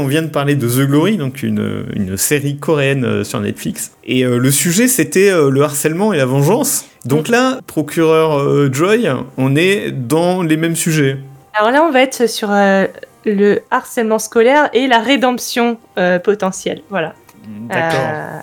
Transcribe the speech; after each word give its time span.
On 0.00 0.06
vient 0.06 0.22
de 0.22 0.28
parler 0.28 0.54
de 0.54 0.66
The 0.68 0.86
Glory, 0.88 1.16
donc 1.16 1.42
une, 1.42 1.86
une 1.94 2.16
série 2.16 2.56
coréenne 2.58 3.04
euh, 3.04 3.24
sur 3.24 3.40
Netflix. 3.40 3.92
Et 4.04 4.24
euh, 4.24 4.38
le 4.38 4.50
sujet, 4.50 4.88
c'était 4.88 5.30
euh, 5.30 5.50
le 5.50 5.62
harcèlement 5.62 6.12
et 6.12 6.16
la 6.16 6.26
vengeance. 6.26 6.86
Donc 7.04 7.28
là, 7.28 7.60
procureur 7.66 8.38
euh, 8.38 8.68
Joy, 8.72 9.08
on 9.36 9.56
est 9.56 9.90
dans 9.90 10.42
les 10.42 10.56
mêmes 10.56 10.76
sujets. 10.76 11.16
Alors 11.54 11.70
là, 11.70 11.82
on 11.82 11.90
va 11.90 12.00
être 12.02 12.28
sur 12.28 12.48
euh, 12.50 12.86
le 13.24 13.60
harcèlement 13.70 14.18
scolaire 14.18 14.70
et 14.72 14.86
la 14.86 15.00
rédemption 15.00 15.78
euh, 15.98 16.18
potentielle. 16.18 16.82
Voilà. 16.90 17.14
D'accord. 17.68 18.00
Euh, 18.02 18.38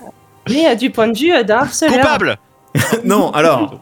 mais 0.49 0.75
du 0.75 0.89
point 0.91 1.07
de 1.07 1.17
vue 1.17 1.43
d'un 1.43 1.57
harceleur. 1.57 1.93
Coupable 1.93 2.37
non, 3.05 3.31
alors, 3.31 3.79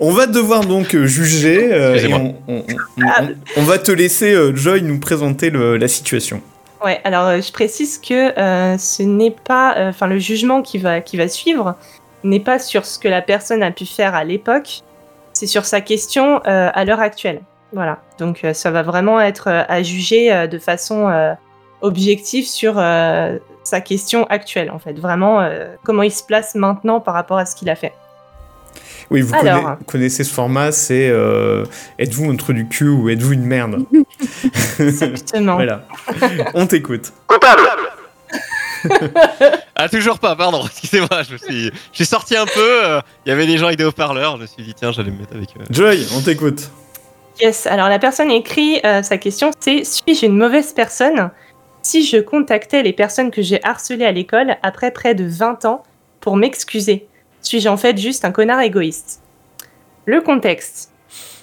on 0.00 0.10
va 0.10 0.26
devoir 0.26 0.66
donc 0.66 0.94
juger 1.04 1.72
euh, 1.72 1.94
et 1.96 2.12
on, 2.12 2.36
on- 2.46 2.56
on- 2.58 3.02
on- 3.02 3.28
on 3.56 3.62
va 3.62 3.78
te 3.78 3.90
laisser, 3.90 4.34
euh, 4.34 4.54
Joy, 4.54 4.82
nous 4.82 4.98
présenter 4.98 5.48
le- 5.48 5.78
la 5.78 5.88
situation. 5.88 6.42
Ouais, 6.84 7.00
alors 7.04 7.28
euh, 7.28 7.40
je 7.40 7.50
précise 7.50 7.98
que 7.98 8.38
euh, 8.38 8.76
ce 8.76 9.02
n'est 9.02 9.30
pas, 9.30 9.74
euh, 9.78 9.88
enfin 9.88 10.06
le 10.06 10.18
jugement 10.18 10.60
qui 10.60 10.76
va 10.76 11.00
qui 11.00 11.16
va 11.16 11.28
suivre 11.28 11.76
n'est 12.24 12.40
pas 12.40 12.58
sur 12.58 12.84
ce 12.84 12.98
que 12.98 13.08
la 13.08 13.22
personne 13.22 13.62
a 13.62 13.70
pu 13.70 13.86
faire 13.86 14.14
à 14.14 14.22
l'époque, 14.22 14.82
c'est 15.32 15.46
sur 15.46 15.64
sa 15.64 15.80
question 15.80 16.40
à 16.44 16.84
l'heure 16.84 17.00
actuelle. 17.00 17.40
Voilà, 17.72 17.98
donc 18.18 18.46
ça 18.54 18.70
va 18.70 18.82
vraiment 18.82 19.20
être 19.20 19.48
à 19.48 19.82
juger 19.82 20.48
de 20.48 20.58
façon 20.58 21.36
objective 21.82 22.46
sur 22.46 22.76
sa 22.76 23.80
question 23.82 24.24
actuelle 24.28 24.70
en 24.70 24.78
fait, 24.78 24.94
vraiment 24.94 25.46
comment 25.84 26.02
il 26.02 26.12
se 26.12 26.22
place 26.22 26.54
maintenant 26.54 26.98
par 26.98 27.12
rapport 27.12 27.36
à 27.36 27.44
ce 27.44 27.56
qu'il 27.56 27.68
a 27.68 27.76
fait. 27.76 27.92
Oui, 29.10 29.20
vous 29.20 29.34
Alors. 29.34 29.60
conna- 29.62 29.78
connaissez 29.86 30.24
ce 30.24 30.32
format, 30.32 30.72
c'est 30.72 31.08
euh, 31.08 31.64
êtes-vous 31.98 32.30
un 32.30 32.36
trou 32.36 32.52
du 32.52 32.66
cul 32.68 32.88
ou 32.88 33.08
êtes-vous 33.08 33.32
une 33.34 33.44
merde 33.46 33.84
Exactement. 34.78 35.54
Voilà, 35.54 35.86
on 36.54 36.66
t'écoute. 36.66 37.12
Coupable 37.26 37.62
Ah, 39.76 39.88
toujours 39.88 40.18
pas, 40.18 40.36
pardon, 40.36 40.62
excusez-moi, 40.66 41.22
je 41.26 41.32
me 41.32 41.38
suis, 41.38 41.64
je 41.66 41.70
suis 41.96 42.04
sorti 42.06 42.36
un 42.36 42.46
peu, 42.46 42.84
euh, 42.86 43.00
il 43.24 43.30
y 43.30 43.32
avait 43.32 43.46
des 43.46 43.56
gens 43.58 43.66
avec 43.66 43.78
des 43.78 43.84
haut-parleurs, 43.84 44.36
je 44.36 44.42
me 44.42 44.46
suis 44.46 44.62
dit, 44.62 44.74
tiens, 44.74 44.92
j'allais 44.92 45.10
me 45.10 45.18
mettre 45.18 45.34
avec 45.34 45.48
eux. 45.58 45.64
Joy, 45.70 46.06
on 46.16 46.20
t'écoute. 46.20 46.70
Yes, 47.40 47.66
alors 47.66 47.88
la 47.88 47.98
personne 47.98 48.30
écrit 48.30 48.80
euh, 48.84 49.02
sa 49.02 49.18
question, 49.18 49.50
c'est 49.58 49.84
suis-je 49.84 50.26
une 50.26 50.36
mauvaise 50.36 50.72
personne? 50.72 51.30
Si 51.82 52.06
je 52.06 52.18
contactais 52.18 52.82
les 52.82 52.92
personnes 52.92 53.30
que 53.30 53.42
j'ai 53.42 53.62
harcelées 53.64 54.04
à 54.06 54.12
l'école 54.12 54.56
après 54.62 54.90
près 54.90 55.14
de 55.14 55.24
20 55.26 55.64
ans 55.64 55.82
pour 56.20 56.36
m'excuser 56.36 57.06
Suis-je 57.44 57.68
en 57.68 57.76
fait 57.76 57.96
juste 57.96 58.24
un 58.24 58.32
connard 58.32 58.60
égoïste? 58.60 59.20
Le 60.06 60.20
contexte. 60.20 60.90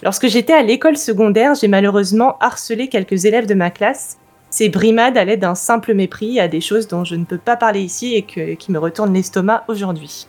Lorsque 0.02 0.26
j'étais 0.26 0.52
à 0.52 0.62
l'école 0.62 0.98
secondaire, 0.98 1.54
j'ai 1.54 1.68
malheureusement 1.68 2.36
harcelé 2.40 2.88
quelques 2.88 3.24
élèves 3.24 3.46
de 3.46 3.54
ma 3.54 3.70
classe. 3.70 4.18
Ces 4.50 4.68
brimades 4.68 5.16
allaient 5.16 5.38
d'un 5.38 5.54
simple 5.54 5.94
mépris 5.94 6.38
à 6.38 6.48
des 6.48 6.60
choses 6.60 6.88
dont 6.88 7.04
je 7.04 7.14
ne 7.14 7.24
peux 7.24 7.38
pas 7.38 7.56
parler 7.56 7.80
ici 7.80 8.14
et 8.14 8.22
qui 8.56 8.70
me 8.70 8.78
retournent 8.78 9.14
l'estomac 9.14 9.64
aujourd'hui. 9.68 10.26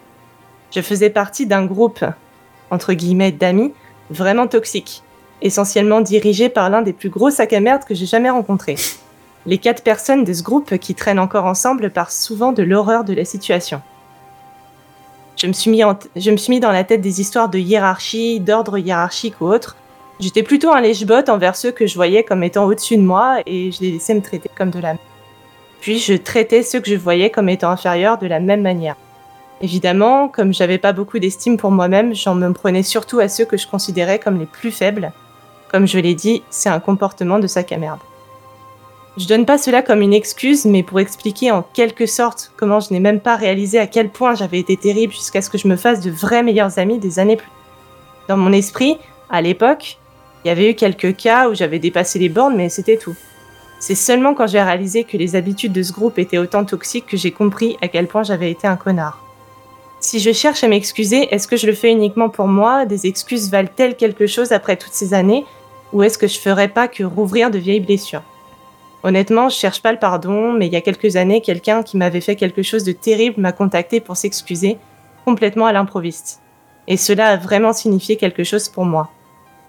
Je 0.72 0.80
faisais 0.80 1.10
partie 1.10 1.46
d'un 1.46 1.66
groupe, 1.66 2.06
entre 2.72 2.94
guillemets, 2.94 3.34
d'amis, 3.34 3.74
vraiment 4.10 4.48
toxiques 4.48 5.04
essentiellement 5.44 6.02
dirigé 6.02 6.50
par 6.50 6.70
l'un 6.70 6.82
des 6.82 6.94
plus 6.94 7.10
gros 7.10 7.30
sacs 7.30 7.54
à 7.54 7.60
merde 7.60 7.84
que 7.84 7.94
j'ai 7.94 8.06
jamais 8.06 8.30
rencontrés. 8.30 8.78
Les 9.46 9.58
quatre 9.58 9.84
personnes 9.84 10.24
de 10.24 10.34
ce 10.34 10.42
groupe 10.42 10.78
qui 10.78 10.96
traînent 10.96 11.20
encore 11.20 11.46
ensemble 11.46 11.92
parlent 11.92 12.10
souvent 12.10 12.54
de 12.54 12.64
l'horreur 12.64 13.04
de 13.04 13.14
la 13.14 13.26
situation. 13.26 13.82
Je 15.44 15.50
me, 15.50 15.52
suis 15.52 15.70
mis 15.70 15.82
je 16.16 16.32
me 16.32 16.38
suis 16.38 16.52
mis 16.52 16.62
dans 16.62 16.72
la 16.72 16.86
tête 16.86 17.02
des 17.02 17.20
histoires 17.20 17.50
de 17.50 17.60
hiérarchie, 17.60 18.40
d'ordre 18.40 18.78
hiérarchique 18.78 19.42
ou 19.42 19.48
autre. 19.48 19.76
J'étais 20.22 20.42
plutôt 20.42 20.72
un 20.72 20.80
lèche-botte 20.80 21.28
envers 21.28 21.58
ceux 21.58 21.72
que 21.72 21.86
je 21.86 21.96
voyais 21.96 22.24
comme 22.24 22.44
étant 22.44 22.64
au-dessus 22.64 22.96
de 22.96 23.02
moi 23.02 23.42
et 23.46 23.70
je 23.74 23.82
les 23.82 23.92
laissais 23.92 24.14
me 24.14 24.22
traiter 24.22 24.50
comme 24.58 24.70
de 24.70 24.80
la 24.80 24.96
Puis 25.82 26.00
je 26.00 26.14
traitais 26.14 26.64
ceux 26.64 26.80
que 26.80 26.90
je 26.90 26.96
voyais 26.96 27.30
comme 27.30 27.50
étant 27.50 27.72
inférieurs 27.72 28.18
de 28.20 28.28
la 28.28 28.40
même 28.40 28.62
manière. 28.62 28.96
Évidemment, 29.60 30.30
comme 30.30 30.54
j'avais 30.54 30.78
pas 30.78 30.94
beaucoup 30.94 31.20
d'estime 31.20 31.58
pour 31.58 31.72
moi-même, 31.72 32.16
j'en 32.16 32.36
me 32.36 32.54
prenais 32.54 32.84
surtout 32.84 33.20
à 33.20 33.28
ceux 33.28 33.44
que 33.44 33.58
je 33.58 33.68
considérais 33.68 34.20
comme 34.20 34.40
les 34.40 34.46
plus 34.46 34.72
faibles. 34.72 35.12
Comme 35.70 35.88
je 35.88 36.00
l'ai 36.00 36.16
dit, 36.16 36.42
c'est 36.52 36.70
un 36.70 36.80
comportement 36.80 37.40
de 37.40 37.48
sac 37.48 37.74
à 37.74 37.78
merde. 37.78 38.00
Je 39.16 39.28
donne 39.28 39.46
pas 39.46 39.60
cela 39.60 39.84
comme 39.84 40.02
une 40.02 40.14
excuse, 40.14 40.66
mais 40.66 40.82
pour 40.82 41.00
expliquer 41.00 41.52
en 41.52 41.62
quelque 41.62 42.08
sorte 42.08 42.52
comment 42.58 42.80
je 42.80 42.92
n'ai 42.92 43.00
même 43.00 43.20
pas 43.20 43.36
réalisé 43.36 43.78
à 43.78 43.86
quel 43.86 44.10
point 44.10 44.34
j'avais 44.34 44.60
été 44.60 44.76
terrible 44.76 45.14
jusqu'à 45.14 45.42
ce 45.42 45.52
que 45.52 45.60
je 45.60 45.68
me 45.68 45.76
fasse 45.76 46.00
de 46.00 46.10
vrais 46.10 46.42
meilleurs 46.42 46.80
amis 46.80 46.98
des 46.98 47.20
années 47.20 47.38
plus. 47.38 47.52
Dans 48.28 48.38
mon 48.38 48.52
esprit, 48.52 48.98
à 49.30 49.42
l'époque, 49.42 50.00
il 50.44 50.48
y 50.48 50.52
avait 50.52 50.72
eu 50.72 50.74
quelques 50.74 51.16
cas 51.16 51.48
où 51.48 51.54
j'avais 51.54 51.78
dépassé 51.78 52.18
les 52.18 52.30
bornes, 52.30 52.56
mais 52.56 52.70
c'était 52.70 52.98
tout. 52.98 53.16
C'est 53.80 53.96
seulement 53.96 54.34
quand 54.34 54.48
j'ai 54.48 54.62
réalisé 54.62 55.04
que 55.04 55.18
les 55.18 55.36
habitudes 55.36 55.74
de 55.74 55.84
ce 55.84 55.94
groupe 55.94 56.18
étaient 56.18 56.40
autant 56.40 56.66
toxiques 56.66 57.06
que 57.06 57.18
j'ai 57.18 57.32
compris 57.32 57.78
à 57.82 57.90
quel 57.90 58.08
point 58.08 58.24
j'avais 58.24 58.50
été 58.50 58.66
un 58.66 58.78
connard. 58.78 59.24
Si 60.00 60.20
je 60.20 60.32
cherche 60.34 60.64
à 60.64 60.68
m'excuser, 60.68 61.34
est-ce 61.34 61.48
que 61.48 61.56
je 61.56 61.68
le 61.68 61.74
fais 61.74 61.92
uniquement 61.92 62.30
pour 62.30 62.48
moi? 62.48 62.86
Des 62.86 63.06
excuses 63.06 63.52
valent-elles 63.52 63.96
quelque 63.96 64.26
chose 64.26 64.54
après 64.54 64.76
toutes 64.76 64.94
ces 64.94 65.14
années? 65.14 65.46
Ou 65.92 66.02
est-ce 66.02 66.18
que 66.18 66.28
je 66.28 66.40
ferais 66.40 66.68
pas 66.68 66.88
que 66.88 67.04
rouvrir 67.04 67.52
de 67.52 67.60
vieilles 67.60 67.80
blessures? 67.80 68.24
Honnêtement, 69.04 69.50
je 69.50 69.56
cherche 69.56 69.82
pas 69.82 69.92
le 69.92 70.00
pardon, 70.00 70.54
mais 70.54 70.68
il 70.68 70.74
y 70.74 70.78
a 70.78 70.82
quelques 70.82 71.18
années, 71.18 71.42
quelqu'un 71.42 71.84
qui 71.84 71.98
m'avait 71.98 72.22
fait 72.22 72.38
quelque 72.38 72.64
chose 72.64 72.86
de 72.86 72.94
terrible 72.94 73.42
m'a 73.42 73.52
contacté 73.52 74.00
pour 74.00 74.16
s'excuser, 74.16 74.78
complètement 75.26 75.66
à 75.66 75.74
l'improviste. 75.74 76.42
Et 76.88 76.96
cela 76.96 77.28
a 77.28 77.38
vraiment 77.38 77.74
signifié 77.74 78.16
quelque 78.16 78.44
chose 78.44 78.70
pour 78.70 78.86
moi. 78.86 79.10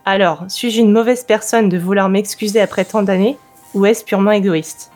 Alors, 0.05 0.45
suis-je 0.49 0.81
une 0.81 0.93
mauvaise 0.93 1.25
personne 1.25 1.69
de 1.69 1.79
vouloir 1.79 2.09
m'excuser 2.09 2.61
après 2.61 2.85
tant 2.85 3.03
d'années, 3.03 3.37
ou 3.75 3.87
est-ce 3.87 4.05
purement 4.05 4.31
égoïste? 4.31 4.93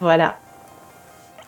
Voilà. 0.00 0.38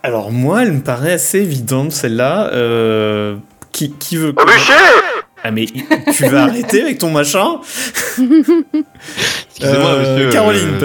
Alors 0.02 0.30
moi, 0.30 0.62
elle 0.62 0.72
me 0.72 0.80
paraît 0.82 1.12
assez 1.12 1.38
évidente 1.38 1.92
celle-là. 1.92 2.50
Euh, 2.52 3.36
qui, 3.72 3.92
qui 3.92 4.16
veut 4.16 4.34
Ah 5.44 5.50
mais 5.50 5.66
tu 5.66 6.26
vas 6.26 6.42
arrêter 6.44 6.82
avec 6.82 6.98
ton 6.98 7.10
machin? 7.10 7.60
Excusez-moi, 9.58 9.90
Euh, 9.90 10.14
monsieur, 10.14 10.30
Caroline, 10.30 10.68
euh. 10.74 10.78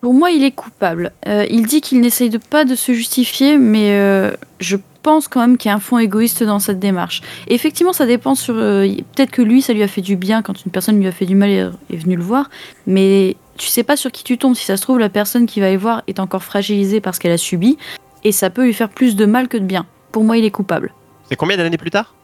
Pour 0.00 0.14
moi, 0.14 0.30
il 0.30 0.44
est 0.44 0.50
coupable. 0.52 1.12
Euh, 1.26 1.46
il 1.50 1.66
dit 1.66 1.80
qu'il 1.80 2.00
n'essaye 2.00 2.30
de 2.30 2.38
pas 2.38 2.64
de 2.64 2.74
se 2.74 2.92
justifier, 2.92 3.56
mais 3.58 3.92
euh, 3.92 4.32
je 4.60 4.76
pense 5.02 5.26
quand 5.28 5.40
même 5.40 5.56
qu'il 5.56 5.68
y 5.68 5.72
a 5.72 5.76
un 5.76 5.80
fond 5.80 5.98
égoïste 5.98 6.42
dans 6.42 6.58
cette 6.58 6.78
démarche. 6.78 7.22
Et 7.48 7.54
effectivement, 7.54 7.92
ça 7.92 8.06
dépend 8.06 8.34
sur. 8.34 8.54
euh, 8.56 8.86
Peut-être 9.14 9.30
que 9.30 9.42
lui, 9.42 9.62
ça 9.62 9.72
lui 9.72 9.82
a 9.82 9.88
fait 9.88 10.02
du 10.02 10.16
bien 10.16 10.42
quand 10.42 10.64
une 10.64 10.70
personne 10.70 10.98
lui 11.00 11.06
a 11.06 11.12
fait 11.12 11.26
du 11.26 11.34
mal 11.34 11.48
et 11.50 11.68
est 11.92 11.96
venue 11.96 12.16
le 12.16 12.22
voir, 12.22 12.50
mais 12.86 13.36
tu 13.56 13.68
sais 13.68 13.82
pas 13.84 13.96
sur 13.96 14.12
qui 14.12 14.22
tu 14.22 14.36
tombes. 14.36 14.54
Si 14.54 14.64
ça 14.64 14.76
se 14.76 14.82
trouve, 14.82 14.98
la 14.98 15.08
personne 15.08 15.46
qui 15.46 15.60
va 15.60 15.70
y 15.70 15.76
voir 15.76 16.02
est 16.08 16.20
encore 16.20 16.42
fragilisée 16.42 17.00
parce 17.00 17.18
qu'elle 17.18 17.32
a 17.32 17.38
subi, 17.38 17.78
et 18.22 18.32
ça 18.32 18.50
peut 18.50 18.64
lui 18.64 18.74
faire 18.74 18.88
plus 18.90 19.16
de 19.16 19.24
mal 19.26 19.48
que 19.48 19.56
de 19.56 19.64
bien. 19.64 19.86
Pour 20.12 20.24
moi, 20.24 20.36
il 20.36 20.44
est 20.44 20.50
coupable. 20.50 20.92
C'est 21.28 21.36
combien 21.36 21.56
d'années 21.56 21.78
plus 21.78 21.90
tard? 21.90 22.14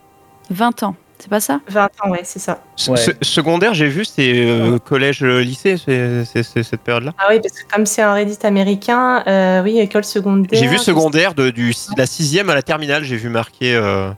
20 0.50 0.82
ans, 0.82 0.94
c'est 1.22 1.30
pas 1.30 1.38
ça 1.40 1.60
20 1.68 1.84
ans, 2.04 2.10
ouais, 2.10 2.22
c'est 2.24 2.40
ça. 2.40 2.60
Ouais. 2.88 2.96
Secondaire, 3.22 3.74
j'ai 3.74 3.86
vu, 3.86 4.04
c'est 4.04 4.32
euh, 4.34 4.78
collège, 4.78 5.22
euh, 5.22 5.40
lycée, 5.40 5.76
c'est 5.78 6.24
cette 6.64 6.80
période-là. 6.80 7.12
Ah 7.16 7.26
oui, 7.30 7.38
parce 7.40 7.54
que 7.62 7.72
comme 7.72 7.86
c'est 7.86 8.02
un 8.02 8.12
Reddit 8.14 8.38
américain, 8.42 9.22
euh, 9.28 9.62
oui, 9.62 9.78
école 9.78 10.02
secondaire. 10.04 10.58
J'ai 10.60 10.66
vu 10.66 10.78
secondaire 10.78 11.34
de 11.34 11.50
du, 11.50 11.70
de 11.70 11.76
la 11.96 12.06
sixième 12.06 12.50
à 12.50 12.54
la 12.56 12.62
terminale, 12.62 13.04
j'ai 13.04 13.16
vu 13.16 13.28
marqué 13.28 13.74
euh, 13.76 14.10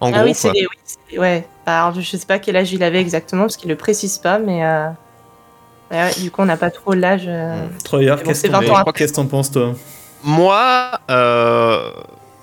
en 0.00 0.08
Ah 0.08 0.18
gros. 0.18 0.24
oui, 0.24 0.34
c'est 0.34 0.50
oui, 0.50 0.66
c'est- 0.84 1.18
ouais. 1.18 1.46
Bah, 1.64 1.84
alors, 1.86 2.00
je 2.00 2.16
sais 2.16 2.26
pas 2.26 2.40
quel 2.40 2.56
âge 2.56 2.72
il 2.72 2.82
avait 2.82 3.00
exactement 3.00 3.42
parce 3.42 3.56
qu'il 3.56 3.68
le 3.68 3.76
précise 3.76 4.18
pas, 4.18 4.40
mais 4.40 4.64
euh, 4.66 4.88
ouais, 5.92 6.10
du 6.18 6.32
coup 6.32 6.42
on 6.42 6.46
n'a 6.46 6.56
pas 6.56 6.70
trop 6.72 6.94
l'âge. 6.94 7.26
euh, 7.28 7.66
Troyer, 7.84 8.16
qu'est-ce 8.24 8.42
que 8.42 8.48
t'en- 8.48 8.60
20 8.60 8.70
ans 8.70 8.76
après. 8.78 8.92
qu'est-ce 8.94 9.12
que 9.12 9.16
t'en 9.16 9.26
penses 9.26 9.52
toi? 9.52 9.74
Moi, 10.24 10.90
euh, 11.08 11.90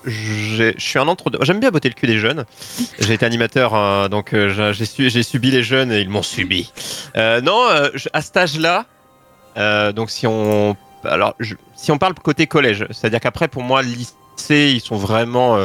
je 0.04 0.72
suis 0.78 0.98
un 0.98 1.08
entre. 1.08 1.30
J'aime 1.42 1.60
bien 1.60 1.70
botter 1.70 1.88
le 1.88 1.94
cul 1.94 2.06
des 2.06 2.18
jeunes. 2.18 2.44
J'ai 2.98 3.14
été 3.14 3.26
animateur, 3.26 3.74
euh, 3.74 4.08
donc 4.08 4.32
euh, 4.32 4.48
j'ai- 4.48 4.72
j'ai 4.72 4.84
su- 4.86 5.10
j'ai 5.10 5.22
subi 5.22 5.50
les 5.50 5.62
jeunes 5.62 5.92
et 5.92 6.00
ils 6.00 6.08
m'ont 6.08 6.22
subi. 6.22 6.72
Euh, 7.16 7.40
non, 7.40 7.60
euh, 7.70 7.88
à 8.12 8.22
cet 8.22 8.36
âge-là, 8.36 8.86
donc 9.92 10.10
si 10.10 10.26
on, 10.26 10.76
alors 11.04 11.34
si 11.74 11.92
on 11.92 11.98
parle 11.98 12.14
côté 12.14 12.46
collège, 12.46 12.86
c'est-à-dire 12.90 13.20
qu'après 13.20 13.48
pour 13.48 13.62
moi 13.62 13.82
lycée, 13.82 14.72
ils 14.72 14.80
sont 14.80 14.96
vraiment 14.96 15.58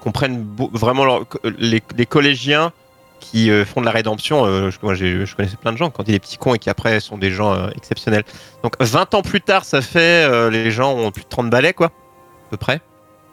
comprennent 0.00 0.46
vraiment 0.72 1.20
les, 1.58 1.80
collégiens 2.06 2.72
qui 3.20 3.48
font 3.64 3.80
de 3.80 3.86
la 3.86 3.92
rédemption. 3.92 4.44
je, 4.70 4.76
moi, 4.82 4.94
je 4.94 5.34
connaissais 5.34 5.56
plein 5.56 5.72
de 5.72 5.78
gens 5.78 5.90
quand 5.90 6.02
il 6.08 6.14
est 6.14 6.18
petits 6.18 6.36
cons 6.38 6.54
et 6.54 6.58
qui 6.58 6.68
après 6.68 7.00
sont 7.00 7.16
des 7.16 7.30
gens 7.30 7.68
exceptionnels. 7.70 8.24
Donc 8.62 8.74
20 8.80 9.14
ans 9.14 9.22
plus 9.22 9.40
tard, 9.40 9.64
ça 9.64 9.80
fait 9.80 10.50
les 10.50 10.70
gens 10.70 10.92
ont 10.94 11.10
plus 11.10 11.22
de 11.22 11.28
30 11.28 11.48
balais 11.48 11.72
quoi, 11.72 11.86
à 11.86 12.50
peu 12.50 12.56
près. 12.56 12.80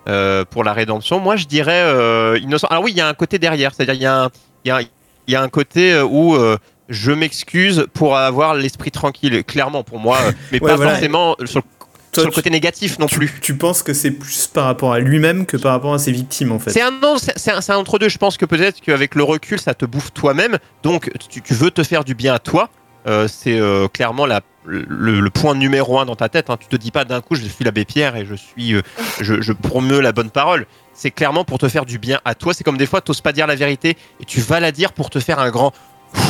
Euh, 0.08 0.46
pour 0.50 0.64
la 0.64 0.74
rédemption, 0.74 1.20
moi 1.20 1.36
je 1.36 1.46
dirais 1.46 1.82
euh, 1.84 2.40
innocent. 2.42 2.68
Alors 2.70 2.84
oui, 2.84 2.92
il 2.92 2.98
y 2.98 3.02
a 3.02 3.08
un 3.08 3.14
côté 3.14 3.38
derrière, 3.40 3.74
c'est-à-dire 3.76 3.94
il 3.96 4.02
y 4.02 4.06
a 4.06 4.24
un, 4.24 4.30
y 4.66 4.72
a, 4.72 4.80
y 5.28 5.36
a 5.36 5.42
un 5.42 5.50
côté 5.50 5.94
euh, 5.94 6.04
où 6.04 6.36
euh, 6.36 6.58
je 6.88 7.12
m'excuse 7.12 7.86
pour 7.94 8.18
avoir 8.18 8.56
l'esprit 8.56 8.92
tranquille, 8.92 9.44
clairement 9.44 9.84
pour 9.84 10.00
moi, 10.00 10.18
mais 10.52 10.60
Ouais, 10.62 10.70
pas 10.70 10.76
voilà. 10.78 10.92
forcément 10.94 11.36
sur, 11.46 11.60
le- 11.60 11.64
Toi, 12.12 12.24
sur 12.24 12.26
le 12.26 12.30
tu- 12.32 12.36
côté 12.36 12.50
négatif 12.50 12.98
non 12.98 13.06
tu, 13.06 13.18
plus. 13.18 13.32
tu 13.42 13.56
penses 13.56 13.84
que 13.84 13.94
c'est 13.94 14.10
plus 14.10 14.48
par 14.48 14.66
rapport 14.66 14.94
à 14.94 15.00
lui-même 15.00 15.46
que 15.46 15.58
par 15.58 15.74
rapport 15.74 15.94
à 15.94 16.00
ses 16.00 16.12
victimes 16.12 16.52
en 16.52 16.58
fait? 16.58 16.72
C'est 16.72 16.82
un 16.82 16.94
un, 17.04 17.18
c'est 17.18 17.72
un 17.72 17.78
entre 17.78 18.00
deux. 18.00 18.10
Je 18.10 18.18
pense 18.18 18.38
que 18.38 18.46
peut-être 18.46 18.82
qu'avec 18.82 19.14
le 19.14 19.22
recul, 19.24 19.60
ça 19.60 19.76
te 19.76 19.86
bouffe 19.86 20.12
toi-même. 20.14 20.58
Donc 20.82 21.12
tu, 21.30 21.42
tu 21.44 21.54
veux 21.54 21.70
te 21.70 21.84
faire 21.84 22.04
du 22.04 22.16
bien 22.16 22.34
à 22.34 22.40
toi. 22.40 22.70
Euh, 23.08 23.28
c'est 23.28 23.60
euh, 23.60 23.88
clairement 23.88 24.26
la, 24.26 24.42
le, 24.66 24.86
le 25.20 25.30
point 25.30 25.56
numéro 25.56 26.00
un 26.00 26.06
dans 26.06 26.16
ta 26.16 26.30
tête. 26.30 26.50
Hein. 26.50 26.58
Tu 26.60 26.68
te 26.68 26.76
dis 26.76 26.92
pas 26.92 27.06
d'un 27.06 27.22
coup, 27.22 27.36
je 27.36 27.46
suis 27.46 27.64
l'abbé 27.66 27.86
Pierre 27.86 28.16
et 28.16 28.26
je 28.26 28.36
suis, 28.36 28.74
euh, 28.74 28.82
je, 29.22 29.42
je 29.42 29.54
promeus 29.54 30.02
la 30.02 30.12
bonne 30.12 30.30
parole. 30.30 30.66
C'est 30.94 31.12
clairement 31.12 31.46
pour 31.46 31.58
te 31.60 31.70
faire 31.70 31.86
du 31.86 31.98
bien 31.98 32.20
à 32.26 32.36
toi. 32.36 32.54
C'est 32.54 32.64
comme 32.64 32.78
des 32.78 32.86
fois, 32.86 33.02
t'oses 33.02 33.22
pas 33.22 33.32
dire 33.32 33.48
la 33.48 33.56
vérité 33.56 33.96
et 34.20 34.26
tu 34.26 34.42
vas 34.42 34.60
la 34.60 34.72
dire 34.72 34.92
pour 34.94 35.10
te 35.10 35.20
faire 35.20 35.40
un 35.40 35.50
grand. 35.50 35.72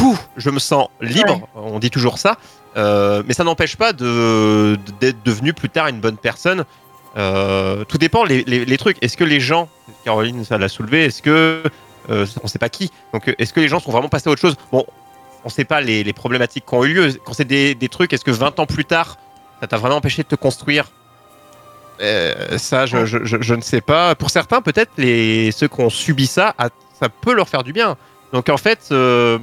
Ouh, 0.03 0.17
je 0.37 0.49
me 0.49 0.59
sens 0.59 0.87
libre. 1.01 1.47
On 1.55 1.79
dit 1.79 1.89
toujours 1.89 2.17
ça. 2.19 2.37
Mais 2.75 3.33
ça 3.33 3.43
n'empêche 3.43 3.75
pas 3.77 3.93
de- 3.93 4.77
d'être 4.99 5.23
devenu 5.23 5.53
plus 5.53 5.69
tard 5.69 5.87
une 5.87 5.99
bonne 5.99 6.17
personne. 6.17 6.65
Tout 7.15 7.97
dépend 7.97 8.23
les, 8.25 8.43
les- 8.43 8.65
les 8.65 8.77
trucs. 8.77 8.97
Est-ce 9.03 9.17
que 9.17 9.23
les 9.23 9.39
gens, 9.39 9.69
Caroline, 10.05 10.45
ça 10.45 10.57
l'a 10.57 10.69
soulevé, 10.69 11.05
est-ce 11.05 11.21
que 11.21 11.63
on 12.09 12.47
sait 12.47 12.59
pas 12.59 12.69
qui, 12.69 12.91
donc 13.13 13.33
est-ce 13.37 13.53
que 13.53 13.59
les 13.59 13.67
gens 13.67 13.79
sont 13.79 13.91
vraiment 13.91 14.09
passés 14.09 14.29
à 14.29 14.31
autre 14.31 14.41
chose? 14.41 14.55
Bon, 14.71 14.85
on 15.45 15.49
sait 15.49 15.65
pas 15.65 15.81
les, 15.81 16.03
les 16.03 16.13
problématiques 16.13 16.65
qui 16.65 16.73
ont 16.75 16.83
eu 16.83 16.93
lieu. 16.93 17.13
Quand 17.25 17.33
c'est 17.33 17.45
des, 17.45 17.75
des 17.75 17.89
trucs, 17.89 18.11
est-ce 18.13 18.25
que 18.25 18.31
20 18.31 18.59
ans 18.59 18.65
plus 18.65 18.85
tard, 18.85 19.17
ça 19.61 19.67
t'a 19.67 19.77
vraiment 19.77 19.95
empêché 19.97 20.23
de 20.23 20.27
te 20.27 20.35
construire? 20.35 20.91
Euh, 22.01 22.57
Ça, 22.57 22.85
je, 22.85 23.05
je- 23.05 23.23
je- 23.25 23.41
je 23.41 23.53
ne 23.55 23.61
sais 23.61 23.81
pas. 23.81 24.15
Pour 24.15 24.29
certains, 24.29 24.61
peut-être 24.61 24.91
les 24.97 25.51
ceux 25.51 25.67
qui 25.67 25.81
ont 25.81 25.89
subi 25.89 26.27
ça, 26.27 26.53
ah, 26.57 26.69
ça 26.99 27.09
peut 27.09 27.33
leur 27.33 27.49
faire 27.49 27.63
du 27.63 27.73
bien. 27.73 27.95
Donc 28.33 28.49
en 28.49 28.57
fait, 28.57 28.79
euh, 28.91 29.37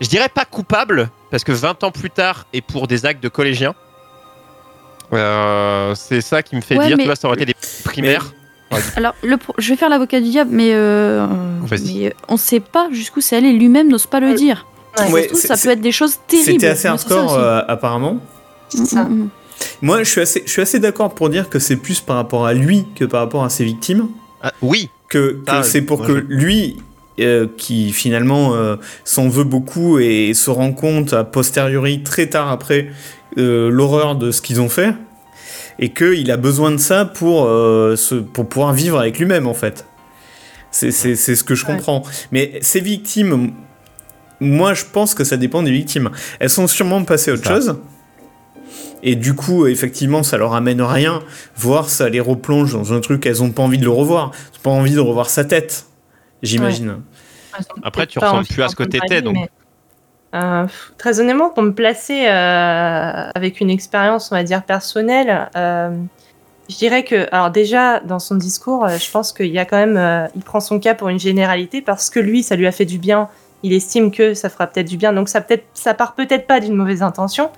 je 0.00 0.08
dirais 0.08 0.28
pas 0.28 0.44
coupable 0.44 1.10
parce 1.30 1.44
que 1.44 1.52
20 1.52 1.82
ans 1.84 1.90
plus 1.90 2.10
tard 2.10 2.46
et 2.52 2.60
pour 2.62 2.86
des 2.86 3.04
actes 3.06 3.22
de 3.22 3.28
collégiens. 3.28 3.74
euh, 5.12 5.94
c'est 5.96 6.20
ça 6.20 6.42
qui 6.42 6.54
me 6.56 6.60
fait 6.60 6.76
Ouais, 6.78 6.86
dire, 6.86 6.96
mais- 6.96 7.02
tu 7.02 7.08
vois, 7.08 7.16
ça 7.16 7.26
aurait 7.28 7.36
été 7.36 7.46
des 7.46 7.56
primaires. 7.84 8.32
Alors, 8.96 9.14
le 9.24 9.36
pro- 9.36 9.54
je 9.58 9.68
vais 9.70 9.76
faire 9.76 9.88
l'avocat 9.88 10.20
du 10.20 10.30
diable, 10.30 10.50
mais, 10.52 10.70
euh, 10.72 11.26
mais, 11.68 12.14
on 12.28 12.34
ne 12.34 12.38
sait 12.38 12.60
pas 12.60 12.86
jusqu'où 12.92 13.20
c'est 13.20 13.36
allé. 13.36 13.52
Lui-même 13.52 13.88
n'ose 13.88 14.06
pas 14.06 14.20
le 14.20 14.34
dire. 14.34 14.66
Ouais, 14.98 15.28
Ça 15.34 15.54
Ouais, 15.54 15.60
peut 15.62 15.70
être 15.70 15.80
des 15.80 15.92
choses 15.92 16.18
terribles. 16.26 16.50
C'était 16.52 16.66
assez 16.68 16.88
hardcore 16.88 17.34
euh, 17.34 17.60
apparemment. 17.68 18.18
c'est 18.68 18.84
ça. 18.86 19.04
Mm, 19.04 19.08
mm, 19.14 19.22
mm. 19.24 19.28
Moi, 19.82 20.02
je 20.02 20.10
suis 20.10 20.20
assez, 20.20 20.42
je 20.46 20.50
suis 20.50 20.62
assez 20.62 20.78
d'accord 20.78 21.14
pour 21.14 21.28
dire 21.28 21.48
que 21.50 21.58
c'est 21.58 21.76
plus 21.76 22.00
par 22.00 22.16
rapport 22.16 22.46
à 22.46 22.54
lui 22.54 22.86
que 22.96 23.04
par 23.04 23.20
rapport 23.20 23.44
à 23.44 23.50
ses 23.50 23.64
victimes. 23.64 24.08
Ah, 24.42 24.52
oui, 24.62 24.88
Que, 25.08 25.32
que 25.32 25.38
Ah, 25.48 25.62
c'est 25.62 25.82
pour 25.82 26.02
que 26.02 26.12
lui, 26.12 26.78
euh, 27.20 27.46
qui 27.58 27.92
finalement 27.92 28.54
euh, 28.54 28.76
s'en 29.04 29.28
veut 29.28 29.44
beaucoup 29.44 29.98
et 29.98 30.32
se 30.34 30.48
rend 30.50 30.72
compte 30.72 31.12
a 31.12 31.24
posteriori, 31.24 32.02
très 32.02 32.28
tard 32.28 32.50
après, 32.50 32.88
euh, 33.38 33.68
l'horreur 33.70 34.16
de 34.16 34.30
ce 34.30 34.40
qu'ils 34.40 34.60
ont 34.62 34.70
fait, 34.70 34.94
et 35.78 35.90
qu'il 35.92 36.30
a 36.30 36.36
besoin 36.38 36.70
de 36.70 36.78
ça 36.78 37.04
pour, 37.04 37.44
euh, 37.46 37.96
se, 37.96 38.14
pour 38.14 38.48
pouvoir 38.48 38.72
vivre 38.72 38.98
avec 38.98 39.18
lui-même, 39.18 39.46
en 39.46 39.54
fait. 39.54 39.84
C'est 40.70 40.90
ce 40.92 41.44
que 41.44 41.54
je 41.54 41.66
Ouais. 41.66 41.74
comprends. 41.74 42.02
Mais 42.32 42.58
ces 42.62 42.80
victimes, 42.80 43.52
moi, 44.40 44.74
je 44.74 44.84
pense 44.90 45.14
que 45.14 45.24
ça 45.24 45.36
dépend 45.36 45.62
des 45.62 45.70
victimes. 45.70 46.10
Elles 46.38 46.50
sont 46.50 46.66
sûrement 46.66 47.04
passées 47.04 47.30
à 47.30 47.34
autre 47.34 47.44
Ça. 47.44 47.54
chose. 47.54 47.78
Et 49.02 49.16
du 49.16 49.34
coup, 49.34 49.66
effectivement, 49.66 50.22
ça 50.22 50.36
leur 50.36 50.54
amène 50.54 50.82
rien. 50.82 51.22
Voir 51.56 51.88
ça 51.88 52.08
les 52.08 52.20
replonge 52.20 52.72
dans 52.72 52.92
un 52.92 53.00
truc, 53.00 53.24
elles 53.26 53.42
ont 53.42 53.50
pas 53.50 53.62
envie 53.62 53.78
de 53.78 53.84
le 53.84 53.90
revoir. 53.90 54.32
Elles 54.34 54.58
ont 54.58 54.62
pas 54.62 54.70
envie 54.70 54.94
de 54.94 55.00
revoir 55.00 55.30
sa 55.30 55.44
tête, 55.44 55.86
j'imagine. 56.42 56.96
Après, 57.82 58.06
tu 58.06 58.18
ressembles 58.18 58.46
plus 58.46 58.62
à 58.62 58.68
ce 58.68 58.76
que 58.76 58.84
t'étais, 58.84 59.22
donc. 59.22 59.34
mais, 59.34 59.50
euh, 60.34 60.66
très 60.98 61.18
honnêtement, 61.20 61.50
pour 61.50 61.62
me 61.62 61.72
placer 61.72 62.26
euh, 62.28 63.30
avec 63.34 63.60
une 63.60 63.70
expérience, 63.70 64.30
on 64.30 64.36
va 64.36 64.44
dire, 64.44 64.62
personnelle, 64.62 65.50
euh, 65.56 65.90
je 66.70 66.76
dirais 66.76 67.02
que, 67.02 67.26
alors 67.32 67.50
déjà, 67.50 68.00
dans 68.00 68.20
son 68.20 68.36
discours, 68.36 68.84
euh, 68.84 68.96
je 68.96 69.10
pense 69.10 69.32
qu'il 69.32 69.46
y 69.48 69.58
a 69.58 69.64
quand 69.64 69.76
même, 69.76 69.96
euh, 69.96 70.28
il 70.36 70.42
prend 70.42 70.60
son 70.60 70.78
cas 70.78 70.94
pour 70.94 71.08
une 71.08 71.18
généralité 71.18 71.82
parce 71.82 72.10
que 72.10 72.20
lui, 72.20 72.42
ça 72.42 72.54
lui 72.54 72.66
a 72.66 72.72
fait 72.72 72.84
du 72.84 72.98
bien. 72.98 73.28
Il 73.62 73.72
estime 73.72 74.10
que 74.10 74.34
ça 74.34 74.48
fera 74.48 74.66
peut-être 74.66 74.88
du 74.88 74.96
bien, 74.96 75.12
donc 75.12 75.28
ça, 75.28 75.40
peut 75.40 75.60
ça 75.74 75.92
part 75.94 76.14
peut-être 76.14 76.46
pas 76.46 76.60
d'une 76.60 76.74
mauvaise 76.74 77.02
intention. 77.02 77.50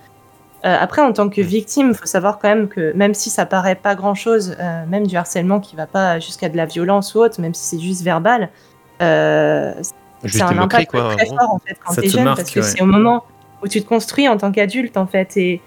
Euh, 0.65 0.75
après, 0.79 1.01
en 1.01 1.11
tant 1.13 1.29
que 1.29 1.41
victime, 1.41 1.89
il 1.89 1.95
faut 1.95 2.05
savoir 2.05 2.39
quand 2.39 2.47
même 2.49 2.67
que 2.69 2.93
même 2.93 3.13
si 3.13 3.29
ça 3.29 3.45
paraît 3.45 3.75
pas 3.75 3.95
grand-chose, 3.95 4.55
euh, 4.59 4.85
même 4.87 5.07
du 5.07 5.15
harcèlement 5.17 5.59
qui 5.59 5.75
va 5.75 5.87
pas 5.87 6.19
jusqu'à 6.19 6.47
de 6.49 6.55
la 6.57 6.65
violence 6.65 7.15
ou 7.15 7.19
autre, 7.19 7.39
même 7.41 7.53
si 7.53 7.63
c'est 7.65 7.79
juste 7.83 8.01
verbal, 8.01 8.49
euh, 9.01 9.73
c'est 10.25 10.41
un 10.41 10.57
impact 10.57 10.91
quoi, 10.91 11.15
très 11.15 11.25
fort 11.25 11.53
en 11.53 11.59
fait 11.59 11.75
quand 11.85 11.93
t'es 11.95 12.01
te 12.03 12.07
jeune 12.07 12.23
marque, 12.23 12.37
parce 12.37 12.51
que 12.51 12.59
ouais. 12.61 12.65
c'est 12.65 12.81
au 12.81 12.85
moment 12.85 13.23
où 13.61 13.67
tu 13.67 13.81
te 13.81 13.87
construis 13.87 14.27
en 14.29 14.37
tant 14.37 14.51
qu'adulte 14.53 14.95
en 14.95 15.05
fait 15.07 15.35
et, 15.35 15.61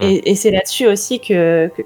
et, 0.00 0.30
et 0.30 0.34
c'est 0.34 0.50
là-dessus 0.50 0.88
aussi 0.88 1.20
que, 1.20 1.70
que 1.76 1.82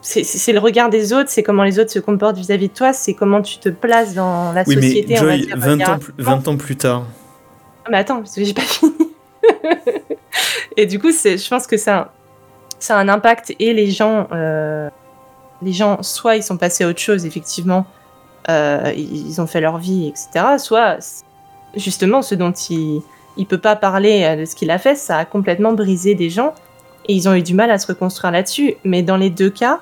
c'est- 0.00 0.52
le 0.52 0.58
regard 0.58 0.90
des 0.90 1.12
autres, 1.12 1.30
c'est 1.30 1.42
comment 1.44 1.62
les 1.62 1.78
autres 1.78 1.90
se 1.92 2.00
comportent 2.00 2.36
vis-à-vis 2.36 2.68
de 2.68 2.74
toi, 2.74 2.92
c'est 2.92 3.14
comment 3.14 3.40
tu 3.40 3.58
te 3.58 3.68
places 3.68 4.14
dans 4.14 4.52
la 4.52 4.64
Oui, 4.66 4.74
mais 4.76 4.82
société. 4.82 5.18
on 5.20 5.24
va 5.24 5.36
Joy, 5.36 5.46
dire, 5.46 5.56
20 5.56 5.72
ans, 5.72 5.76
hiérarchiquement. 5.76 5.98
plus- 6.16 6.24
20 6.24 6.48
ans 6.48 6.56
plus 6.56 6.76
tard. 6.76 7.04
Ah, 7.84 7.88
mais 7.90 7.98
attends, 7.98 8.18
parce 8.18 8.34
que 8.34 8.44
j'ai 8.44 8.54
pas 8.54 8.62
fini. 8.62 8.92
et 10.76 10.86
du 10.86 10.98
coup, 10.98 11.10
je 11.10 11.48
pense 11.48 11.66
que 11.66 11.76
ça, 11.76 12.12
ça 12.78 12.96
a 12.96 13.00
un 13.00 13.08
impact 13.08 13.54
et 13.58 13.72
les 13.72 13.90
gens, 13.90 14.28
euh, 14.32 14.88
les 15.62 15.72
gens, 15.72 16.02
soit 16.02 16.36
ils 16.36 16.42
sont 16.42 16.56
passés 16.56 16.84
à 16.84 16.88
autre 16.88 17.00
chose, 17.00 17.26
effectivement, 17.26 17.86
euh, 18.48 18.92
ils 18.96 19.40
ont 19.40 19.46
fait 19.46 19.60
leur 19.60 19.78
vie, 19.78 20.08
etc. 20.08 20.58
Soit, 20.58 21.24
justement, 21.74 22.22
ce 22.22 22.34
dont 22.34 22.52
il, 22.52 23.02
il 23.36 23.46
peut 23.46 23.58
pas 23.58 23.76
parler 23.76 24.24
euh, 24.24 24.36
de 24.40 24.44
ce 24.44 24.54
qu'il 24.54 24.70
a 24.70 24.78
fait, 24.78 24.94
ça 24.94 25.18
a 25.18 25.24
complètement 25.24 25.72
brisé 25.72 26.14
des 26.14 26.30
gens 26.30 26.54
et 27.06 27.14
ils 27.14 27.28
ont 27.28 27.34
eu 27.34 27.42
du 27.42 27.54
mal 27.54 27.70
à 27.70 27.78
se 27.78 27.86
reconstruire 27.86 28.32
là-dessus. 28.32 28.74
Mais 28.84 29.02
dans 29.02 29.16
les 29.16 29.30
deux 29.30 29.50
cas, 29.50 29.80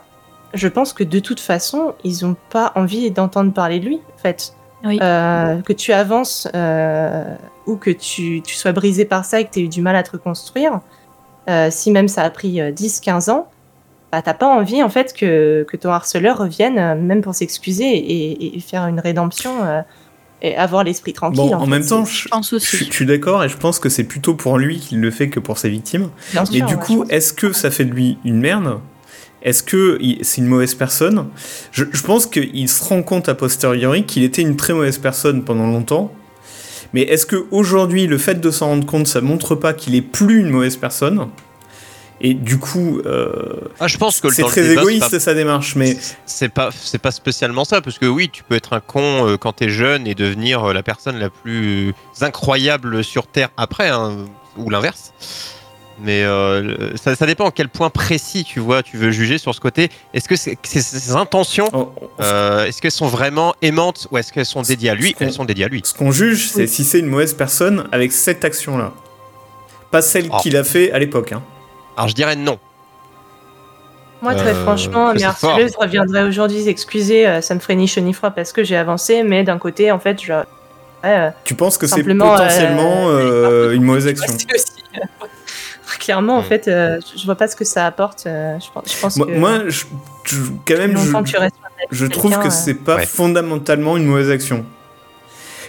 je 0.55 0.69
pense 0.69 0.93
que 0.93 1.05
de 1.05 1.19
toute 1.19 1.41
façon, 1.41 1.95
ils 2.05 2.25
ont 2.25 2.37
pas 2.51 2.73
envie 2.75 3.11
d'entendre 3.11 3.53
parler 3.53 3.81
de 3.81 3.87
lui, 3.87 4.01
en 4.15 4.19
fait. 4.19 4.55
Oui. 4.85 4.99
Euh, 5.03 5.61
que 5.63 5.73
tu 5.73 5.93
avances 5.93 6.49
euh, 6.55 7.25
ou 7.67 7.77
que 7.77 7.91
tu, 7.91 8.43
tu 8.45 8.55
sois 8.57 8.73
brisé 8.73 9.05
par 9.05 9.25
ça 9.25 9.41
et 9.41 9.45
que 9.45 9.51
tu 9.53 9.61
aies 9.61 9.65
eu 9.65 9.69
du 9.69 9.81
mal 9.83 9.95
à 9.97 10.03
te 10.03 10.11
reconstruire, 10.13 10.81
euh, 11.49 11.69
si 11.71 11.91
même 11.91 12.09
ça 12.09 12.23
a 12.23 12.31
pris 12.31 12.61
euh, 12.61 12.73
10-15 12.73 13.31
ans, 13.31 13.49
bah, 14.11 14.23
t'as 14.23 14.35
pas 14.35 14.47
envie 14.49 14.83
en 14.83 14.89
fait 14.89 15.15
que, 15.15 15.65
que 15.69 15.77
ton 15.77 15.91
harceleur 15.91 16.39
revienne, 16.39 16.79
euh, 16.79 16.95
même 16.97 17.23
pour 17.23 17.35
s'excuser 17.35 17.85
et, 17.89 18.57
et 18.57 18.61
faire 18.61 18.87
une 18.87 19.01
rédemption 19.01 19.65
euh, 19.65 19.81
et 20.43 20.57
avoir 20.57 20.83
l'esprit 20.83 21.13
tranquille. 21.13 21.37
Bon, 21.39 21.55
en, 21.55 21.61
en 21.61 21.65
fait. 21.65 21.71
même 21.71 21.87
temps, 21.87 22.05
je, 22.05 22.23
Je 22.25 22.29
pense 22.29 22.51
je 22.51 22.57
aussi. 22.57 22.77
suis- 22.77 22.87
je 22.87 22.93
suis 22.93 23.07
d'accord 23.07 23.45
et 23.45 23.49
je 23.49 23.57
pense 23.57 23.79
que 23.79 23.89
c'est 23.89 24.05
plutôt 24.05 24.35
pour 24.35 24.59
lui 24.59 24.81
qu'il 24.81 25.01
le 25.01 25.11
fait 25.13 25.29
que 25.31 25.39
pour 25.39 25.57
ses 25.59 25.69
victimes. 25.71 26.11
bien 26.33 26.43
Et 26.43 26.47
sûr, 26.47 26.67
du 26.67 26.75
ouais, 26.75 26.81
coup, 26.81 27.05
est-ce 27.09 27.33
que 27.33 27.53
ça 27.53 27.71
fait 27.71 27.85
de 27.85 27.93
lui 27.93 28.19
une 28.25 28.41
merde 28.41 28.81
Est-ce 29.45 29.63
que 29.63 29.99
c'est 30.23 30.41
une 30.41 30.47
mauvaise 30.47 30.75
personne? 30.75 31.29
Je, 31.73 31.85
je 31.91 32.03
pense 32.03 32.27
qu'il 32.27 32.69
se 32.69 32.85
rend 32.85 33.03
compte 33.03 33.29
a 33.29 33.35
posteriori 33.35 34.05
qu'il 34.05 34.23
était 34.23 34.43
une 34.43 34.57
très 34.57 34.73
mauvaise 34.73 34.99
personne 34.99 35.45
pendant 35.45 35.67
longtemps. 35.67 36.13
Mais 36.93 37.03
est-ce 37.03 37.27
que 37.27 37.47
aujourd'hui, 37.51 38.07
le 38.07 38.19
fait 38.19 38.41
de 38.41 38.51
s'en 38.51 38.67
rendre 38.67 38.87
compte, 38.87 39.07
ça 39.07 39.21
montre 39.21 39.55
pas 39.55 39.73
qu'il 39.73 39.95
est 39.95 40.03
plus 40.03 40.41
une 40.41 40.51
mauvaise 40.51 40.77
personne? 40.77 41.29
Et 42.25 42.35
du 42.35 42.59
coup, 42.59 43.01
euh, 43.05 43.33
Ah, 43.81 43.89
je 43.89 43.99
pense 43.99 44.21
que 44.21 44.31
c'est 44.31 44.43
très 44.43 44.63
débat, 44.63 44.83
égoïste 44.83 45.09
c'est 45.11 45.19
sa 45.19 45.35
démarche. 45.35 45.75
Mais 45.75 45.97
c'est 46.25 46.51
pas, 46.51 46.71
c'est 46.73 47.01
pas 47.01 47.11
spécialement 47.11 47.65
ça, 47.65 47.81
parce 47.81 47.99
que 47.99 48.07
oui, 48.07 48.31
tu 48.33 48.45
peux 48.45 48.55
être 48.55 48.75
un 48.75 48.81
con 48.81 49.27
euh, 49.27 49.37
quand 49.37 49.55
t'es 49.55 49.69
jeune 49.69 50.07
et 50.07 50.15
devenir 50.15 50.63
euh, 50.65 50.73
la 50.73 50.85
personne 50.85 51.19
la 51.19 51.31
plus 51.31 51.93
incroyable 52.21 53.03
sur 53.03 53.27
Terre 53.27 53.49
après, 53.57 53.89
hein, 53.89 54.19
ou 54.57 54.71
l'inverse. 54.71 55.13
Mais 56.01 56.25
euh, 56.25 56.97
ça, 56.97 57.15
ça 57.15 57.27
dépend 57.27 57.47
à 57.49 57.51
quel 57.53 57.69
point 57.69 57.91
précis 57.91 58.45
tu 58.45 58.59
vois, 58.61 58.83
tu 58.83 58.97
veux 58.97 59.11
juger 59.11 59.39
sur 59.39 59.55
ce 59.55 59.61
côté. 59.61 59.89
Est-ce 60.15 60.29
que 60.29 60.37
c'est- 60.37 60.59
c'est- 60.63 60.81
ses 60.81 61.13
intentions, 61.15 61.69
on- 61.73 61.79
on- 61.81 62.09
euh, 62.21 62.65
est-ce 62.67 62.81
qu'elles 62.83 62.91
sont 62.91 63.07
vraiment 63.07 63.55
aimantes 63.63 64.09
ou 64.11 64.19
est-ce 64.19 64.33
qu'elles 64.33 64.47
sont 64.47 64.63
dédiées 64.63 64.91
à 64.91 64.95
lui? 64.95 65.11
Ce 65.11 65.15
qu'on- 65.15 65.25
Elles 65.27 65.33
sont 65.33 65.45
dédiées 65.45 65.67
à 65.67 65.69
lui. 65.69 65.81
ce 65.85 65.95
qu'on 65.95 66.11
juge, 66.11 66.49
c'est 66.51 66.67
si 66.67 66.83
c'est 66.85 66.99
une 66.99 67.07
mauvaise 67.07 67.35
personne 67.35 67.87
avec 67.93 68.11
cette 68.13 68.45
action-là. 68.45 68.93
Pas 69.91 70.03
celle 70.03 70.29
Oh. 70.33 70.39
qu'il 70.41 70.57
a 70.57 70.65
fait 70.65 70.91
à 70.93 70.99
l'époque. 70.99 71.33
hein. 71.33 71.43
Alors 71.97 72.09
je 72.09 72.15
dirais 72.15 72.37
non. 72.37 72.59
Moi, 74.23 74.35
très 74.35 74.51
Euh, 74.55 74.63
franchement, 74.63 75.09
harceleuses 75.09 75.75
reviendraient 75.79 76.23
aujourd'hui 76.23 76.63
s'excuser, 76.65 77.27
euh, 77.27 77.41
ça 77.41 77.55
me 77.55 77.61
ferait 77.61 77.75
ni 77.75 77.87
chaud 77.89 78.01
ni 78.01 78.13
froid 78.13 78.31
parce 78.31 78.53
que 78.53 78.63
j'ai 78.65 78.77
avancé, 78.77 79.23
mais 79.25 79.43
d'un 79.45 79.59
côté, 79.59 79.91
en 79.93 79.99
fait, 79.99 80.23
je. 80.23 80.33
ouais, 80.33 80.45
euh, 81.05 81.31
Tu 81.45 81.55
penses 81.55 81.77
que 81.77 81.87
c'est 81.89 82.03
potentiellement 82.05 83.09
euh, 83.09 83.71
euh, 83.71 83.75
une 83.75 83.83
mauvaise 83.83 84.07
action? 84.07 84.33
Clairement, 85.99 86.37
en 86.37 86.41
Mm. 86.43 86.45
fait, 86.45 86.69
euh, 86.69 87.01
je- 87.15 87.19
je 87.21 87.25
vois 87.27 87.35
pas 87.37 87.49
ce 87.49 87.57
que 87.57 87.65
ça 87.65 87.87
apporte. 87.87 88.25
euh, 88.27 88.59
je 88.61 88.67
pense, 88.73 88.93
je 88.95 89.01
pense 89.01 89.17
Moi, 89.17 89.27
que 89.27 89.33
moi, 89.33 89.59
je, 89.69 89.85
je- 90.25 90.37
quand 90.67 90.77
même, 90.79 90.97
je, 91.91 92.07
trouve 92.07 92.39
que 92.39 92.47
euh, 92.47 92.51
c'est 92.51 92.75
pas 92.75 92.97
Ouais. 92.97 93.07
fondamentalement 93.07 93.97
une 93.97 94.07
mauvaise 94.07 94.31
action. 94.31 94.65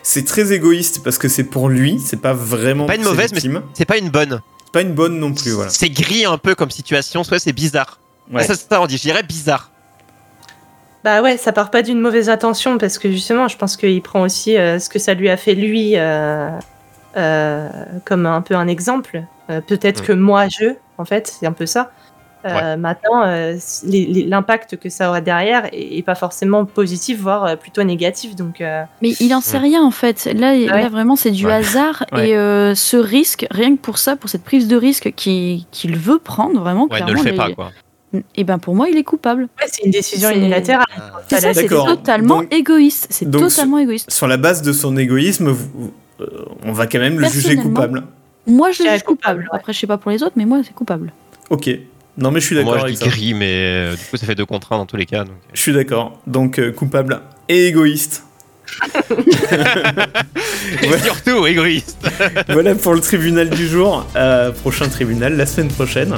C'est 0.02 0.26
très 0.26 0.52
égoïste 0.52 1.02
parce 1.04 1.18
que 1.18 1.28
c'est 1.30 1.46
pour 1.46 1.70
lui, 1.70 2.00
c'est 2.04 2.22
pas 2.22 2.34
vraiment 2.34 2.86
Pas 2.86 2.96
une 2.96 3.04
mauvaise, 3.04 3.32
mais 3.32 3.40
victimes. 3.40 3.62
C'est 3.74 3.86
pas 3.86 3.98
une 3.98 4.10
bonne. 4.10 4.42
C'est 4.66 4.72
pas 4.74 4.82
une 4.82 4.94
bonne 4.94 5.18
non 5.20 5.34
plus, 5.34 5.52
voilà. 5.52 5.70
C'est 5.70 5.90
gris 5.90 6.26
un 6.26 6.38
peu 6.38 6.56
comme 6.56 6.72
situation, 6.72 7.24
soit 7.24 7.40
c'est 7.40 7.54
bizarre. 7.54 8.00
Ouais. 8.32 8.46
Ah, 8.50 8.54
ça, 8.54 8.82
on 8.82 8.86
dit, 8.88 8.98
je 8.98 9.04
dirais 9.04 9.24
bizarre. 9.24 9.70
Bah 11.04 11.22
ouais, 11.22 11.36
ça 11.38 11.52
part 11.52 11.70
pas 11.70 11.82
d'une 11.82 12.00
mauvaise 12.00 12.30
intention 12.30 12.78
parce 12.78 12.98
que 12.98 13.12
justement, 13.12 13.48
je 13.50 13.58
pense 13.58 13.76
qu'il 13.76 14.02
prend 14.02 14.22
aussi 14.22 14.56
euh, 14.58 14.80
ce 14.80 14.88
que 14.90 15.00
ça 15.00 15.14
lui 15.14 15.30
a 15.30 15.36
fait 15.36 15.54
lui 15.54 15.98
euh, 15.98 16.50
euh, 17.18 17.70
comme 18.06 18.26
un 18.26 18.42
peu 18.42 18.56
un 18.56 18.68
exemple. 18.70 19.24
Euh, 19.50 19.62
Peut-être 19.62 20.02
Mm. 20.04 20.06
que 20.06 20.14
moi, 20.14 20.48
je, 20.48 20.74
en 20.98 21.06
fait, 21.06 21.28
c'est 21.40 21.46
un 21.46 21.52
peu 21.52 21.66
ça. 21.66 21.92
Euh, 22.46 22.76
Maintenant, 22.76 23.24
euh, 23.26 23.56
l'impact 23.88 24.76
que 24.78 24.90
ça 24.90 25.10
aurait 25.10 25.22
derrière 25.22 25.66
est, 25.74 25.98
est 25.98 26.02
pas 26.02 26.16
forcément 26.16 26.66
positif, 26.66 27.20
voire 27.22 27.46
euh, 27.46 27.56
plutôt 27.56 27.84
négatif. 27.84 28.36
Donc, 28.36 28.60
euh, 28.60 28.84
Mais 29.02 29.12
il 29.22 29.34
en 29.34 29.40
sait 29.40 29.56
Ouais. 29.58 29.64
rien 29.64 29.82
en 29.84 29.92
fait. 29.92 30.26
Là, 30.26 30.54
là 30.54 30.74
Ouais. 30.76 30.90
vraiment, 30.90 31.16
c'est 31.16 31.32
du 31.32 31.46
Ouais. 31.46 31.54
hasard. 31.54 32.06
Ouais. 32.12 32.30
Et 32.30 32.38
euh, 32.38 32.76
ce 32.76 32.98
risque, 32.98 33.48
rien 33.50 33.76
que 33.78 33.82
pour 33.82 33.98
ça, 33.98 34.18
pour 34.18 34.30
cette 34.30 34.44
prise 34.44 34.68
de 34.68 34.76
risque 34.76 35.14
qui- 35.16 35.68
qu'il 35.72 35.96
veut 35.98 36.20
prendre, 36.20 36.60
vraiment, 36.60 36.88
Ouais, 36.92 37.00
ne 37.00 37.06
clairement, 37.06 37.24
le 37.24 37.30
les- 37.32 37.38
pas, 37.38 37.52
quoi. 37.54 37.72
Et 38.36 38.44
ben 38.44 38.60
pour 38.60 38.76
moi, 38.76 38.90
il 38.90 38.98
est 38.98 39.04
coupable. 39.04 39.44
ouais, 39.44 39.68
c'est 39.72 39.86
une 39.86 39.92
décision 39.92 40.30
unilatérale. 40.30 40.86
C'est 41.30 41.40
ça, 41.40 41.54
c'est 41.54 41.68
totalement 41.68 42.42
Donc- 42.42 42.54
égoïste. 42.54 43.08
C'est 43.10 43.32
totalement 43.32 43.78
égoïste. 43.80 44.12
Sur 44.12 44.28
la 44.28 44.38
base 44.38 44.62
de 44.62 44.72
son 44.74 44.98
égoïsme, 44.98 45.48
vous- 45.50 45.94
euh, 46.20 46.26
on 46.66 46.74
va 46.74 46.88
quand 46.88 47.00
même 47.00 47.20
le 47.20 47.28
juger 47.28 47.56
coupable. 47.56 48.04
Moi, 48.48 48.72
je 48.72 48.84
juge 48.84 49.04
coupable. 49.04 49.42
ouais. 49.52 49.60
Après, 49.60 49.74
je 49.74 49.80
sais 49.80 49.88
pas 49.88 49.98
pour 49.98 50.12
les 50.12 50.22
autres, 50.24 50.34
mais 50.36 50.46
moi, 50.46 50.62
c'est 50.66 50.74
coupable. 50.74 51.12
Ok. 51.50 51.70
Non, 52.18 52.30
mais 52.32 52.40
je 52.42 52.46
suis 52.46 52.56
d'accord 52.56 52.72
Moi, 52.74 52.80
je 52.80 52.84
avec 52.86 52.96
dis 52.98 53.04
ça. 53.04 53.10
gris, 53.10 53.34
mais 53.34 53.52
euh, 53.52 53.96
du 53.96 54.04
coup, 54.06 54.18
ça 54.18 54.26
fait 54.26 54.36
deux 54.36 54.46
contre 54.46 54.72
un 54.74 54.78
dans 54.78 54.86
tous 54.86 54.98
les 54.98 55.06
cas. 55.06 55.24
donc. 55.24 55.36
Je 55.54 55.62
suis 55.62 55.74
d'accord. 55.74 56.20
Donc, 56.28 56.60
euh, 56.60 56.72
coupable 56.72 57.22
et 57.50 57.68
égoïste. 57.68 58.24
Et 60.82 60.98
surtout, 61.00 61.46
égoïste. 61.46 61.98
voilà 62.50 62.74
pour 62.76 62.94
le 62.94 63.02
tribunal 63.02 63.50
du 63.50 63.68
jour. 63.68 64.06
Euh, 64.16 64.52
prochain 64.52 64.88
tribunal 64.90 65.36
la 65.38 65.46
semaine 65.46 65.68
prochaine. 65.70 66.16